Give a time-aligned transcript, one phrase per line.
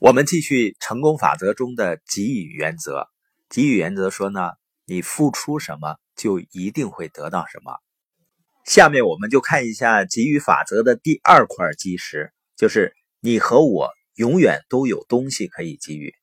[0.00, 3.06] 我们继续成功法则中的给予原则。
[3.50, 4.52] 给予原则说呢，
[4.86, 7.74] 你付出什么，就一定会得到什么。
[8.64, 16.14] 下面我们就看一下给予法则的第二块基石，就是你和我永远都有东西可以给予。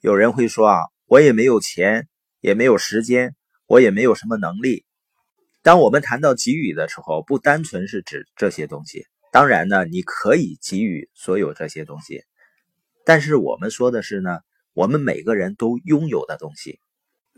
[0.00, 2.06] 有人会说啊，我也没有钱，
[2.38, 3.34] 也没有时间，
[3.66, 4.84] 我也没有什么能力。
[5.62, 9.04] 当我们谈到给予的时候，不单纯是指这些东西。
[9.32, 12.22] 当然呢，你可以给予所有这些东西。
[13.04, 14.40] 但是我们说的是呢，
[14.72, 16.80] 我们每个人都拥有的东西，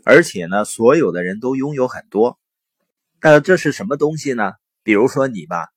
[0.03, 2.39] 而且呢，所有的人都拥有很多。
[3.21, 4.53] 那这是什么东西呢？
[4.83, 5.69] 比如说你吧，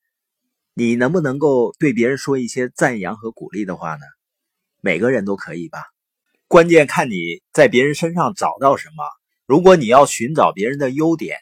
[0.74, 4.04] 你能不能够对别人说一些赞扬和鼓励的话呢？
[4.80, 5.84] 每个人都可以吧。
[6.48, 9.04] 关键看你在别人身上找到什么。
[9.46, 11.38] 如果你要寻找别人的优点，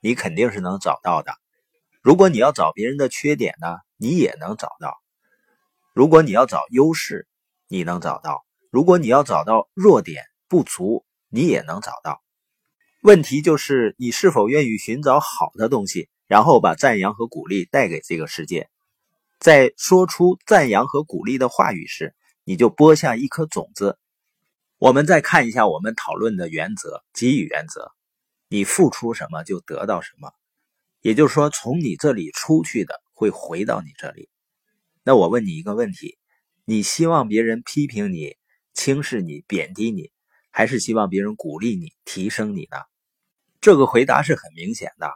[0.00, 1.32] 你肯定是能找到的；
[2.00, 4.90] 如果你要找别人的缺点呢，你也能找到；
[5.92, 7.26] 如果你要找优势，
[7.72, 12.20] 你能找到，如果你要找到弱点不足，你也能找到。
[13.00, 18.68] 问题就是你是否愿意寻找好的东西，然后把赞扬和鼓励带给这个世界。
[19.38, 24.00] 在说出赞扬和鼓励的话语时，你就播下一颗种子。
[24.78, 27.92] 我们再看一下我们讨论的原则——给予原则。
[28.48, 30.32] 你付出什么就得到什么，
[31.02, 34.28] 也就是说，从你这里出去的会回到你这里。
[35.04, 36.18] 那我问你一个问题。
[36.70, 38.36] 你希望别人批评你、
[38.74, 40.12] 轻视你、贬低你，
[40.52, 42.76] 还是希望别人鼓励你、提升你呢？
[43.60, 45.10] 这个回答是很明显的。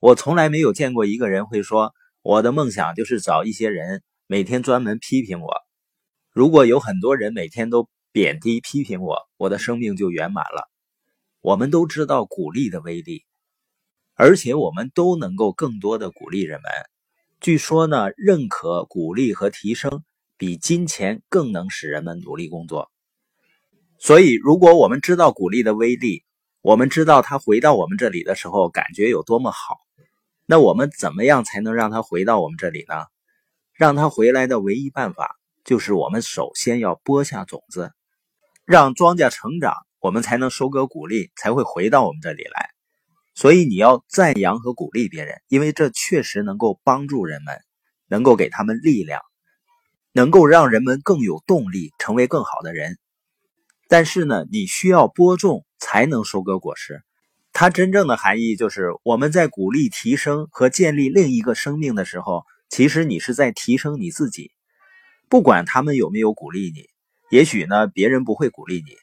[0.00, 5.54] 我从来没有见过一个人会说：“我的梦想就是找一些人每天专门批评我。
[6.32, 10.68] 如果有很多人每天都贬低、批评我，我的生命就圆满了。”
[11.40, 13.24] 我们都知道鼓励的威力，
[14.14, 16.72] 而且我们都能够更多的鼓励人们。
[17.40, 20.02] 据说呢，认可、鼓励和提升。
[20.36, 22.90] 比金钱更能使人们努力工作。
[23.98, 26.24] 所以，如果我们知道鼓励的威力，
[26.60, 29.78] 我们知道他回到我们这里的时候感觉有多么好，
[30.44, 32.94] 那我们怎么样才能让他回到我们这里呢？
[33.72, 37.92] 让他回来的唯一办法就是我们首先要播下种子，
[38.64, 42.70] 让庄稼成长，我们才能收割鼓励，才会回到我们这里来。
[43.34, 47.58] 所以，你要赞扬和鼓励别人，因为这确实能够帮助人们，
[48.08, 49.20] 能够给他们力量。
[50.16, 52.98] 能够让人们更有动力成为更好的人，
[53.86, 57.02] 但是呢，你需要播种才能收割果实。
[57.52, 64.52] 它真正的含义就是，我们在鼓励、提升和建立另一个生命的时候，其实你是在提升你自己。
[65.28, 66.86] 不管他们有没有鼓励你，
[67.30, 68.96] 也许呢，别人不会鼓励你。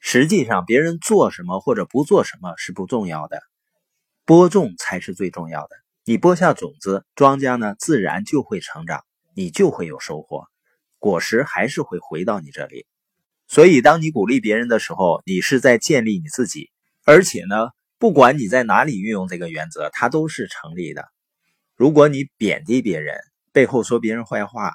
[0.00, 3.40] 实际上，别人做什么或者不做什么是不重要的，
[4.24, 5.76] 播种才是最重要的。
[6.04, 9.04] 你播下种子，庄稼呢，自然就会成长。
[9.40, 10.44] 你就会有收获，
[10.98, 12.84] 果实还是会回到你这里。
[13.48, 16.70] 所以，当你鼓励别人的时候，你是在建立你自己。
[17.06, 21.08] 而且呢，不管你在哪里运用这个原则，它都是成立的。
[21.74, 23.16] 如果你贬低别人，
[23.50, 24.74] 背后说别人坏话，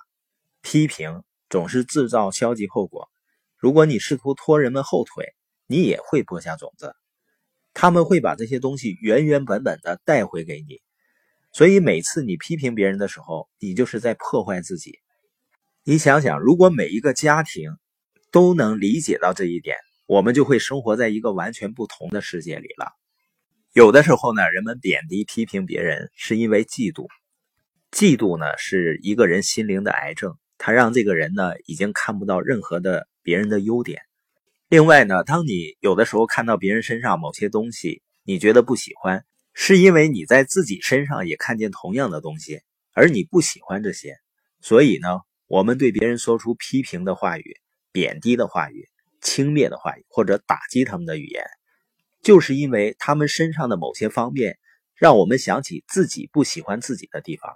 [0.63, 3.07] 批评总是制造消极后果。
[3.55, 5.35] 如果你试图拖人们后腿，
[5.67, 6.95] 你也会播下种子，
[7.75, 10.81] 他们会把这些东西原原本本的带回给你。
[11.55, 14.99] 所以每次你批评别人的时候，你就是在破坏自己。
[15.85, 17.71] 你想想，如果每一个家庭
[18.29, 22.91] 都能理解到这一点，我们就会生活在一个完全不同的世界里了。
[23.71, 27.07] 有的时候呢，人们贬低批评别人是因为嫉妒，
[27.89, 34.01] 嫉妒呢是一个人心灵的癌症，它让这个人呢已经看不到任何的别人的优点。
[34.67, 39.23] 另外呢，当你有的时候看到别人身上某些东西，你觉得不喜欢。
[39.57, 42.61] 是因为你在自己身上也看见同样的东西，
[42.91, 44.17] 而你不喜欢这些，
[44.59, 47.61] 所以呢，我们对别人说出批评的话语、
[47.93, 48.89] 贬低的话语、
[49.21, 51.45] 轻蔑的话语或者打击他们的语言，
[52.21, 54.59] 就是因为他们身上的某些方面
[54.93, 57.55] 让我们想起自己不喜欢自己的地方。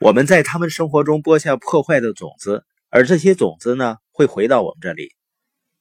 [0.00, 5.14] 我们在他们生活中播下破坏的种子，而这些种子呢，会回到我们这里，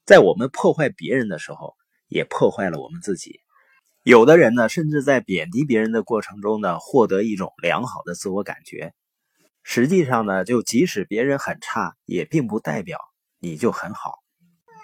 [0.06, 1.76] 在我们破坏别人的时候，
[2.08, 3.42] 也破坏了我们自己。
[4.04, 8.94] 有的人呢，甚至在贬低别人的过程中呢，获得一种良好的自我感觉。
[9.62, 12.98] 实际上呢，就即使别人很差，也并不代表
[13.40, 14.16] 你就很好。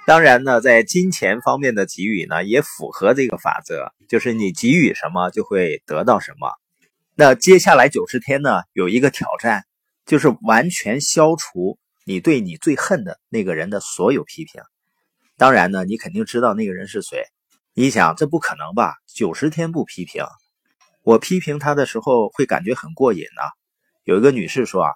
[0.06, 6.52] 当然呢，在金钱方面的给予呢，也符合这个法则，就是你给予什么就会得到什么。
[7.16, 9.66] 那接下来九十天呢，有一个挑战，
[10.06, 14.62] 就是完全消除你对你最恨的那个人的所有批评。
[15.38, 17.26] 当然呢，你肯定知道那个人是谁。
[17.80, 18.96] 你想这不可能吧？
[19.06, 20.24] 九十天不批评，
[21.04, 23.44] 我批评他的时候会感觉很过瘾呢。
[24.04, 24.94] 有一个女士说啊，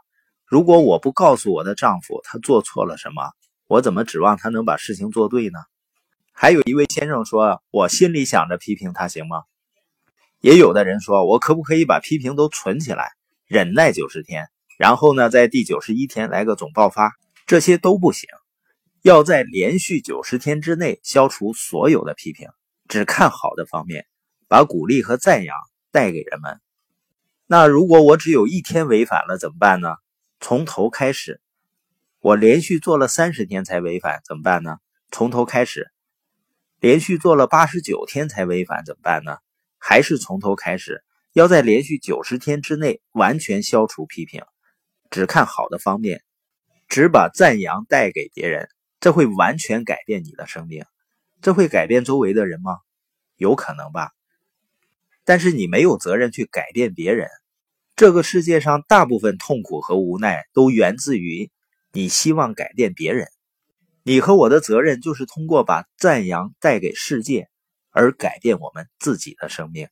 [0.47, 3.33] 如果我不告诉我的丈夫他做错了什么，
[3.67, 5.59] 我怎么指望他能把事情做对呢？
[6.33, 9.43] 还有一位先生说：“我心里想着批评他行吗？”
[10.41, 13.11] 也有的人说：“我可不可以把批评都存起来，
[13.45, 14.47] 忍耐九十天，
[14.79, 17.13] 然后呢，在第九十一天来个总爆发？”
[17.45, 18.27] 这些都不行，
[19.03, 22.49] 要在连续九十天之内消除所有的批评，
[22.91, 24.05] 只看好的方面，
[24.49, 25.55] 把鼓励和赞扬
[25.93, 26.59] 带给人们。
[27.47, 29.95] 那如果我只有一天违反了怎么办呢？
[30.41, 31.39] 从头开始。
[32.19, 34.79] 我连续做了三十天才违反怎么办呢？
[35.09, 35.89] 从头开始，
[36.81, 39.37] 连续做了八十九天才违反怎么办呢？
[39.77, 41.01] 还是从头开始，
[41.31, 44.43] 要在连续九十天之内完全消除批评，
[45.09, 46.25] 只看好的方面，
[46.89, 48.67] 只把赞扬带给别人，
[48.99, 50.83] 这会完全改变你的生命。
[51.41, 52.77] 这会改变周围的人吗？
[53.35, 54.11] 有可能吧。
[55.23, 57.27] 但是你没有责任去改变别人。
[57.95, 61.51] 这个世界上大部分痛苦和无奈都源自于。
[61.93, 63.27] 你希望改变别人，
[64.01, 67.49] 你和我的责任就是通过把赞扬带给世界，
[67.89, 69.89] 而改变我们自己的生命。